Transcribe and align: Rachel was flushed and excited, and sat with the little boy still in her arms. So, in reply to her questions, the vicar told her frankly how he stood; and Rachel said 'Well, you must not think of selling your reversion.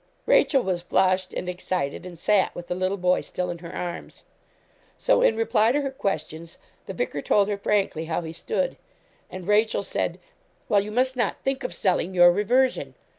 Rachel 0.25 0.63
was 0.63 0.81
flushed 0.81 1.31
and 1.31 1.47
excited, 1.47 2.07
and 2.07 2.17
sat 2.17 2.55
with 2.55 2.65
the 2.65 2.73
little 2.73 2.97
boy 2.97 3.21
still 3.21 3.51
in 3.51 3.59
her 3.59 3.71
arms. 3.71 4.23
So, 4.97 5.21
in 5.21 5.35
reply 5.35 5.71
to 5.73 5.81
her 5.81 5.91
questions, 5.91 6.57
the 6.87 6.93
vicar 6.95 7.21
told 7.21 7.47
her 7.49 7.57
frankly 7.59 8.05
how 8.05 8.21
he 8.21 8.33
stood; 8.33 8.77
and 9.29 9.47
Rachel 9.47 9.83
said 9.83 10.19
'Well, 10.67 10.79
you 10.81 10.89
must 10.91 11.15
not 11.15 11.43
think 11.43 11.63
of 11.63 11.71
selling 11.71 12.15
your 12.15 12.31
reversion. 12.31 12.95